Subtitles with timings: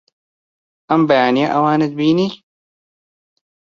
[0.89, 2.29] ئەم بەیانییە ئەوانت بینی؟